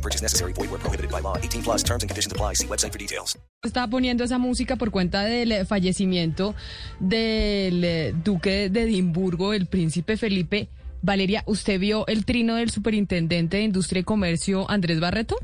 [0.00, 0.52] No purchase necessary.
[0.54, 1.36] Void where prohibited by law.
[1.36, 2.54] 18 plus terms and conditions apply.
[2.54, 3.36] See website for details.
[3.62, 6.54] Está poniendo esa música por cuenta del eh, fallecimiento
[6.98, 10.70] del eh, duque de Edimburgo, el príncipe Felipe.
[11.02, 15.36] Valeria, ¿usted vio el trino del superintendente de Industria y Comercio, Andrés Barreto?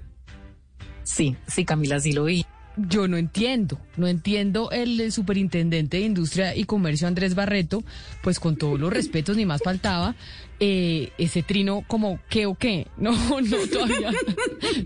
[1.02, 2.46] Sí, sí, Camila, sí lo vi.
[2.76, 7.82] Yo no entiendo, no entiendo el superintendente de Industria y Comercio Andrés Barreto,
[8.22, 10.14] pues con todos los respetos, ni más faltaba,
[10.58, 12.86] eh, ese trino como qué o qué.
[12.98, 14.10] No, no, todavía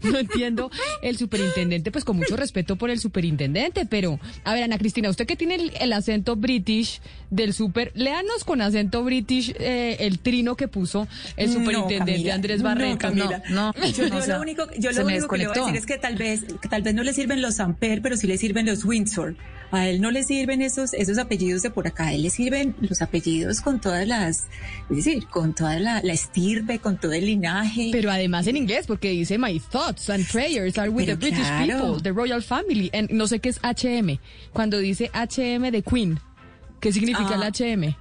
[0.02, 4.78] no entiendo el superintendente, pues con mucho respeto por el superintendente, pero a ver, Ana
[4.78, 7.00] Cristina, usted que tiene el, el acento british
[7.30, 11.06] del super, léanos con acento british eh, el trino que puso
[11.36, 12.98] el No, superintendente Camila, Andrés no, Barreto.
[12.98, 13.42] Camila.
[13.50, 15.98] No, no, yo lo único, yo lo único que le voy a decir es que
[15.98, 19.34] tal vez, que tal vez no le sirven los Pero sí le sirven los Windsor.
[19.72, 22.74] A él no le sirven esos, esos apellidos de por acá, a él le sirven
[22.80, 24.46] los apellidos con todas las,
[24.90, 27.90] es decir, con toda la, la estirpe, con todo el linaje.
[27.92, 31.46] Pero además en inglés, porque dice My thoughts and prayers are with Pero the British
[31.46, 31.66] claro.
[31.94, 32.90] people, the royal family.
[32.92, 34.18] And no sé qué es HM.
[34.52, 36.18] Cuando dice HM de Queen,
[36.80, 37.34] ¿qué significa Ah.
[37.36, 37.94] el HM?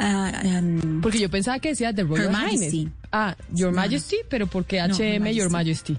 [0.00, 2.78] Ah, um, Porque yo pensaba que decía The Royal Her Majesty.
[2.78, 2.92] Highness.
[3.12, 3.76] Ah, Your No.
[3.76, 5.96] Majesty, pero ¿por qué No, Her HM Your Majesty?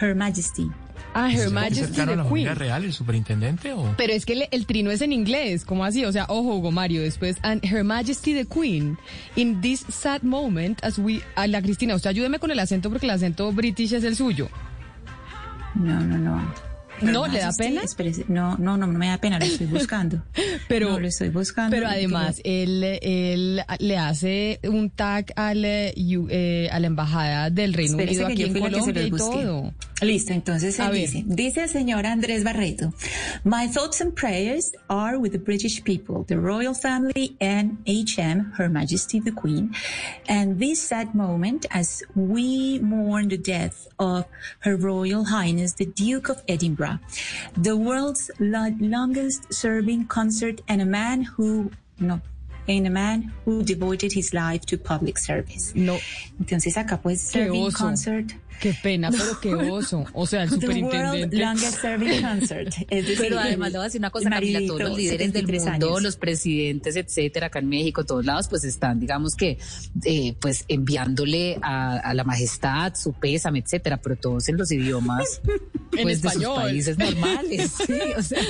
[0.00, 0.70] Her Majesty.
[1.14, 2.54] Ah, Her ¿Es Majesty the la Queen.
[2.56, 3.72] real, el superintendente?
[3.74, 3.94] O?
[3.98, 6.04] Pero es que le- el trino es en inglés, ¿cómo así?
[6.06, 8.96] O sea, ojo, Hugo Mario, después, and Her Majesty the Queen,
[9.36, 13.04] in this sad moment, as we, a la Cristina, usted ayúdeme con el acento porque
[13.06, 14.48] el acento british es el suyo.
[15.74, 16.54] No, no, no.
[17.00, 17.26] ¿No?
[17.26, 17.80] ¿Le da pena?
[17.82, 20.22] espérese, no, no, no, no me da pena, lo estoy buscando.
[20.68, 21.74] Pero, No, lo estoy buscando.
[21.74, 27.72] Pero además, él, él le hace un tag al, eh, eh, a la embajada del
[27.74, 29.72] Reino Unido aquí en Colombia y todo.
[30.02, 32.92] Listo, entonces él dice, dice el señor Andrés Barreto,
[33.44, 38.68] My thoughts and prayers are with the British people, the royal family and HM, Her
[38.68, 39.72] Majesty the Queen,
[40.28, 44.24] and this sad moment as we mourn the death of
[44.60, 46.98] Her Royal Highness the Duke of Edinburgh,
[47.56, 51.70] the world's lo- longest serving consort and a man who,
[52.00, 52.20] no,
[52.68, 55.72] and a man who devoted his life to public service.
[55.74, 55.98] No,
[56.40, 58.34] Entonces acá pues serving concert.
[58.60, 60.04] Qué pena, pero qué oso.
[60.12, 61.36] O sea, el The world superintendente.
[61.38, 62.74] longest serving concert.
[62.90, 65.46] Es decir, Pero además le voy a decir una cosa, Camila, todos los líderes del
[65.46, 66.02] 73 mundo, años.
[66.02, 69.58] los presidentes, etcétera, acá en México, todos lados, pues están, digamos que,
[70.04, 75.40] eh, pues enviándole a, a la majestad su pésame, etcétera, pero todos en los idiomas,
[75.94, 76.62] En pues de sus español.
[76.62, 78.40] países normales, sí, o sea,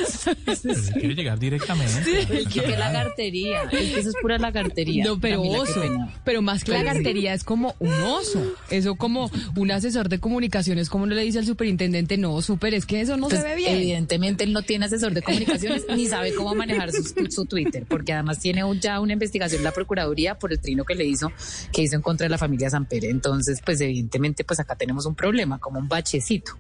[0.45, 2.27] Pero él quiere llegar directamente.
[2.29, 5.05] pues, qué lagartería, es que eso es pura lagartería.
[5.05, 5.83] No, pero Camila, oso.
[6.25, 6.87] Pero más que Pero sí.
[6.87, 8.41] lagartería es como un oso.
[8.71, 13.01] Eso como un asesor de comunicaciones, como le dice al superintendente, no, super, es que
[13.01, 13.75] eso no Pues, se ve bien.
[13.77, 18.13] Evidentemente él no tiene asesor de comunicaciones ni sabe cómo manejar su, su Twitter, porque
[18.13, 21.31] además tiene un- ya una investigación en la Procuraduría por el trino que le hizo,
[21.73, 23.05] que hizo en contra de la familia Samper.
[23.05, 26.53] Entonces, pues evidentemente, pues acá tenemos un problema, como un bachecito.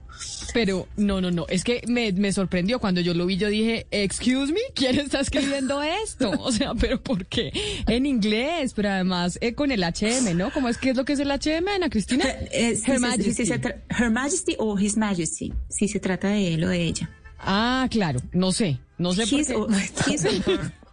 [0.52, 3.86] Pero no, no, no, es que me, me sorprendió cuando yo lo vi, yo dije,
[3.90, 6.30] excuse me, ¿quién está escribiendo esto?
[6.38, 7.50] O sea, pero ¿por qué?
[7.88, 10.52] En inglés, pero además eh, con el HM, ¿no?
[10.52, 12.24] ¿Cómo es que es lo que es el HM, Ana Cristina?
[12.52, 12.84] Eh, si
[13.26, 13.46] Her si Majesty.
[13.46, 17.10] se tra- Her Majesty o His Majesty, si se trata de él o de ella.
[17.38, 19.54] Ah, claro, no sé, no sé por qué.
[19.56, 19.68] o-
[20.10, 20.24] his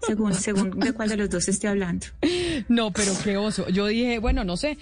[0.10, 2.08] según, según de cuál de los dos esté hablando.
[2.68, 3.68] No, pero qué oso.
[3.70, 4.78] Yo dije, bueno, no sé,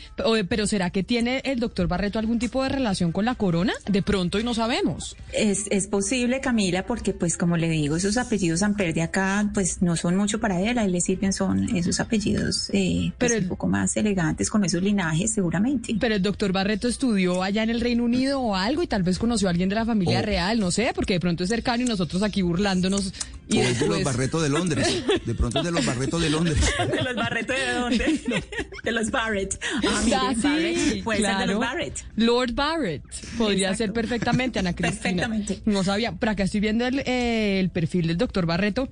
[0.50, 3.74] pero ¿será que tiene el doctor Barreto algún tipo de relación con la corona?
[3.90, 5.16] De pronto y no sabemos.
[5.34, 9.82] Es, es posible, Camila, porque pues como le digo, esos apellidos Amper de acá, pues
[9.82, 13.36] no son mucho para él, a él le sirven son esos apellidos eh, pues, Pero
[13.36, 15.96] el- un poco más elegantes, con esos linajes seguramente.
[16.00, 19.20] Pero el doctor Barreto estudió allá en el Reino Unido o algo y tal vez
[19.20, 20.24] conoció a alguien de la familia Oh.
[20.26, 23.14] real, no sé, porque de pronto es cercano y nosotros aquí burlándonos.
[23.50, 25.04] Y o es de los Barretos de Londres.
[25.26, 26.58] De pronto es de los Barretos de Londres.
[26.78, 28.20] ¿De los Barrett de dónde?
[28.84, 29.60] De los Barrett.
[29.86, 31.04] Ah, Ah, sí, Barrett.
[31.04, 31.52] Puede ser de claro.
[31.54, 32.06] los Barrett.
[32.16, 33.04] Lord Barrett.
[33.38, 33.78] Podría Exacto.
[33.84, 35.02] ser perfectamente, Ana Cristina.
[35.28, 35.62] Perfectamente.
[35.66, 36.14] No sabía.
[36.18, 38.90] Pero acá estoy viendo el, eh, el perfil del doctor Barreto.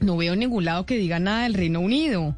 [0.00, 2.36] No veo en ningún lado que diga nada del Reino Unido.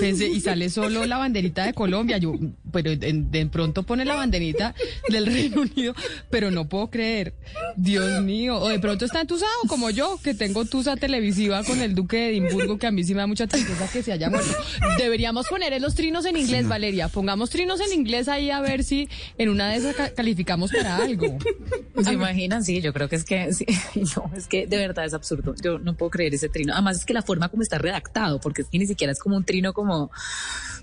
[0.00, 2.18] Pensé, y sale solo la banderita de Colombia.
[2.18, 2.34] Yo,
[2.72, 4.74] pero de, de pronto pone la banderita
[5.08, 5.94] del Reino Unido,
[6.30, 7.34] pero no puedo creer.
[7.76, 8.58] Dios mío.
[8.58, 12.28] O de pronto está entusado como yo, que tengo tusa televisiva con el Duque de
[12.30, 14.50] Edimburgo, que a mí sí me da mucha tristeza que se haya muerto.
[14.98, 17.08] Deberíamos poner los trinos en inglés, Valeria.
[17.08, 19.08] Pongamos trinos en inglés ahí a ver si
[19.38, 21.38] en una de esas ca- calificamos para algo.
[22.04, 22.64] ¿Se imaginan?
[22.64, 23.66] Sí, yo creo que es que, sí,
[24.16, 25.54] no, es que de verdad es absurdo.
[25.62, 26.72] Yo no puedo creer ese trino.
[26.72, 29.36] Además es que la forma como está redactado, porque es que ni siquiera es como
[29.36, 30.10] un trino como,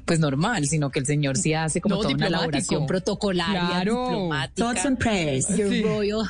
[0.05, 4.03] pues normal, sino que el señor sí hace como No, toda una elaboración protocolaria, Claro.
[4.09, 4.63] diplomática.
[4.67, 5.47] Thoughts and prayers.
[5.57, 5.81] Your Sí.
[5.81, 6.21] Royal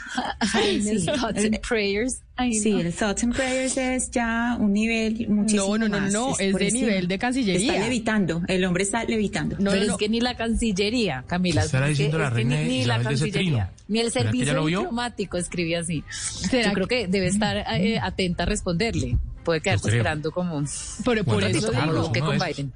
[0.54, 1.06] Highness Sí.
[1.08, 2.22] Thoughts and Prayers.
[2.38, 2.80] Ay, Sí, no.
[2.82, 6.52] el Thoughts and Prayers es ya un nivel muchísimo No, no, no, más, no, es
[6.52, 6.88] por de encima.
[6.88, 7.72] nivel de Cancillería.
[7.74, 9.56] Está levitando, el hombre está levitando.
[9.60, 9.94] No, pero no, no.
[9.94, 11.64] es que ni la Cancillería, Camila.
[11.64, 14.66] Estará es diciendo la es reina ni, ni la Cancillería, ni el ¿Será que servicio
[14.66, 16.04] diplomático escribe así.
[16.10, 19.18] ¿Será Yo creo que debe estar eh, atenta a responderle.
[19.46, 19.98] Puede quedarse creo.
[20.02, 20.62] esperando como
[21.06, 22.74] Por, por eso claro, digo, que con de Biden.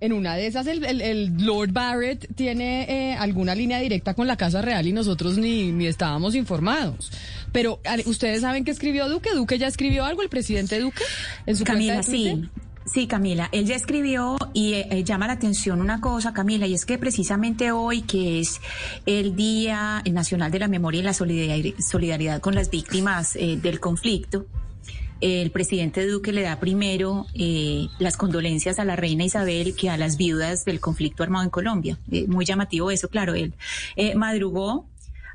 [0.00, 4.28] En una de esas, el, el- el Lord Barrett tiene eh, alguna línea directa con
[4.28, 7.10] la Casa Real y nosotros ni, ni estábamos informados.
[7.50, 9.30] Pero, ¿ale- ¿ustedes saben qué escribió Duque?
[9.34, 11.02] ¿Duque ya escribió algo, el presidente Duque?
[11.46, 12.36] En su Camila, cuenta de Twitter?
[12.44, 12.62] sí.
[12.90, 16.72] Sí, Camila, él ya escribió y eh, eh, llama la atención una cosa, Camila, y
[16.72, 18.62] es que precisamente hoy, que es
[19.04, 23.78] el Día Nacional de la Memoria y la Solidaridad, solidaridad con las víctimas eh, del
[23.78, 24.46] conflicto,
[25.20, 29.96] el presidente Duque le da primero eh, las condolencias a la reina Isabel que a
[29.96, 31.98] las viudas del conflicto armado en Colombia.
[32.10, 33.54] Eh, muy llamativo eso, claro, él
[33.96, 34.86] eh, madrugó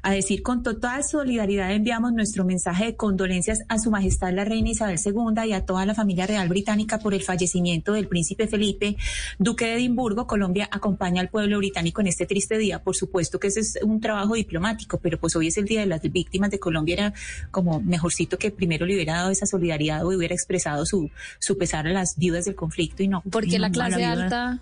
[0.04, 4.70] a decir con total solidaridad enviamos nuestro mensaje de condolencias a Su Majestad la Reina
[4.70, 8.98] Isabel II y a toda la familia real británica por el fallecimiento del príncipe Felipe,
[9.40, 10.28] duque de Edimburgo.
[10.28, 12.84] Colombia acompaña al pueblo británico en este triste día.
[12.84, 15.86] Por supuesto que ese es un trabajo diplomático, pero pues hoy es el Día de
[15.86, 16.94] las Víctimas de Colombia.
[16.94, 17.14] Era
[17.50, 21.10] como mejorcito que primero le hubiera dado esa solidaridad o hubiera expresado su,
[21.40, 23.24] su pesar a las viudas del conflicto y no.
[23.32, 24.60] Porque y la no clase alta,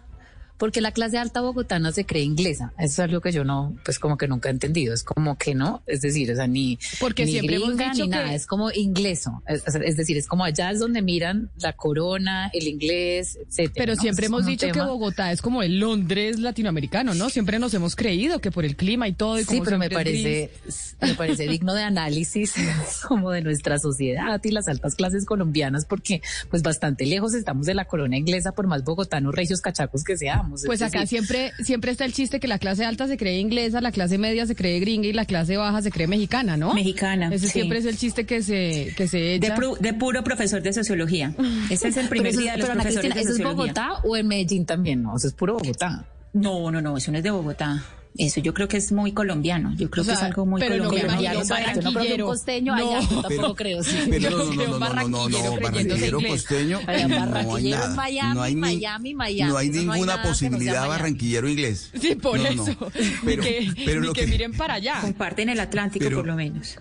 [0.61, 2.71] porque la clase alta bogotana se cree inglesa.
[2.77, 4.93] Eso es algo que yo no, pues como que nunca he entendido.
[4.93, 8.03] Es como que no, es decir, o sea, ni, Porque ni siempre hemos gringa, dicho
[8.05, 9.41] ni que- nada, es como ingleso.
[9.47, 13.73] Es, es decir, es como allá es donde miran la corona, el inglés, etcétera.
[13.75, 14.01] Pero ¿no?
[14.01, 14.79] siempre Es hemos dicho que.
[14.81, 17.31] Bogotá es como el Londres latinoamericano, ¿no?
[17.31, 19.39] Siempre nos hemos creído que por el clima y todo.
[19.39, 20.95] Y Sí, pero me parece, gris.
[21.01, 22.53] me parece digno de análisis
[23.07, 26.21] como de nuestra sociedad y las altas clases colombianas, porque
[26.51, 30.50] pues bastante lejos estamos de la corona inglesa, por más bogotanos, regios, cachacos que seamos.
[30.55, 33.81] Es Pues acá siempre, siempre está el chiste que la clase alta se cree inglesa,
[33.81, 36.73] la clase media se cree gringa y la clase baja se cree mexicana, ¿no?
[36.73, 37.53] Mexicana, Ese sí.
[37.53, 39.55] siempre es el chiste que se, que se De, echa.
[39.55, 41.33] pru- de puro profesor de sociología.
[41.69, 43.73] Ese es el primer eso, día de los pero profesores Cristina, de ¿eso es sociología.
[43.73, 45.03] Bogotá o en Medellín también?
[45.03, 46.05] No, eso es puro Bogotá.
[46.33, 47.83] No, no, no, eso no es de Bogotá.
[48.17, 49.73] Eso yo creo que es muy colombiano.
[49.77, 51.05] Yo creo O sea, que es algo muy pero no colombiano.
[51.05, 52.25] no creo que un barranquillero.
[52.25, 52.95] costeño No.
[52.97, 53.97] allá, tampoco creo, sí.
[54.09, 57.05] Pero Yo no, no, creo no, no, no, no, barranquillero no, barranquillero costeño, no hay
[57.05, 57.95] barranquillero nada.
[57.95, 61.89] Miami, no hay ni- Miami, Miami, No hay no ninguna no posibilidad barranquillero inglés.
[61.99, 62.67] Sí, por No, no.
[62.67, 62.91] eso.
[63.25, 64.99] Pero, ni que, pero ni lo que que, miren para allá.
[65.01, 66.77] Comparten el Atlántico Pero- por lo menos.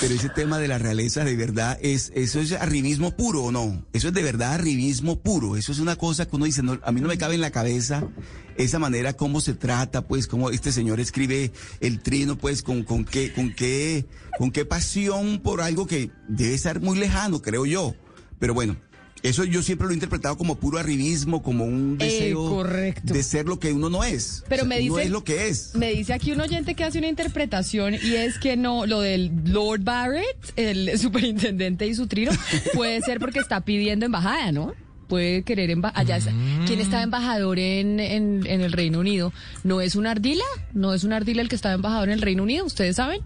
[0.00, 3.84] Pero ese tema de la realeza de verdad es eso es arribismo puro o no?
[3.92, 5.56] Eso es de verdad arribismo puro.
[5.56, 7.50] Eso es una cosa que uno dice, no, a mí no me cabe en la
[7.50, 8.06] cabeza
[8.56, 13.04] esa manera cómo se trata, pues cómo este señor escribe el trino, pues con con
[13.04, 14.06] qué con qué
[14.38, 17.94] con qué pasión por algo que debe ser muy lejano, creo yo.
[18.38, 18.76] Pero bueno,
[19.28, 22.64] eso yo siempre lo he interpretado como puro arribismo, como un Eh, deseo
[23.02, 24.44] de ser lo que uno no es.
[24.48, 25.74] Pero O sea, me uno dice- es lo que es.
[25.74, 29.30] Me dice aquí un oyente que hace una interpretación y es que no, lo del
[29.46, 32.32] Lord Barrett, el superintendente y su trino,
[32.74, 34.72] puede ser porque está pidiendo embajada, ¿no?
[35.08, 36.16] Puede querer emba allá.
[36.16, 36.32] está-
[36.66, 39.32] ¿Quién está embajador en, en, en el Reino Unido?
[39.62, 40.42] ¿No es un ardila?
[40.72, 42.64] ¿No es un ardila el que está embajador en el Reino Unido?
[42.66, 43.20] ¿Ustedes saben?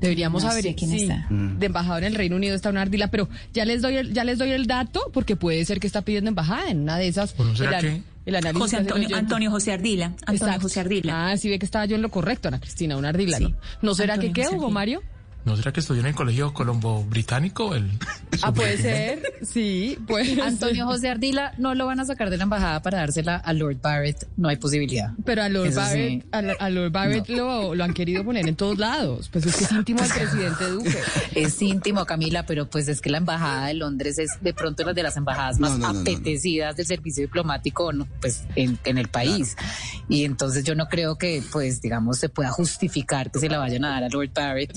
[0.00, 1.26] Deberíamos No saber sé quién sí, está.
[1.30, 1.58] Mm.
[1.58, 4.24] De embajador en el Reino Unido está una ardila, pero ya les doy el, ya
[4.24, 7.36] les doy el dato porque puede ser que está pidiendo embajada en una de esas.
[7.36, 8.76] Bueno, ¿será el, que- el análisis José
[9.14, 10.06] Antonio, José Ardila.
[10.06, 10.60] Antonio Exacto.
[10.62, 11.28] José Ardila.
[11.30, 13.44] Ah, sí ve que estaba yo en lo correcto, Ana Cristina, una ardila, Sí.
[13.44, 13.56] ¿no?
[13.82, 14.74] ¿No será Antonio que qué, José Hugo Ardila.
[14.80, 15.02] Mario?
[15.46, 17.74] ¿No será que estudió en el colegio Colombo Británico?
[17.74, 17.88] El
[18.42, 20.84] Ah, puede ser, sí, puede Antonio ser.
[20.84, 24.28] José Ardila no lo van a sacar de la embajada para dársela a Lord Barrett,
[24.36, 25.12] no hay posibilidad.
[25.24, 25.86] Pero a Lord Eso sí.
[25.86, 29.30] Barrett, a, la- a Lord Barrett lo, lo han querido poner en todos lados.
[29.32, 30.98] Pues es que es íntimo del presidente Duque.
[31.34, 34.92] Es íntimo, Camila, pero pues es que la embajada de Londres es de pronto una
[34.92, 36.00] de las embajadas más No, no, no, no, no.
[36.00, 38.06] apetecidas del servicio diplomático, ¿no?
[38.20, 39.56] pues en, en el país.
[40.08, 43.84] Y entonces yo no creo que, pues, digamos, se pueda justificar que se la vayan
[43.84, 44.76] a dar a Lord Barrett.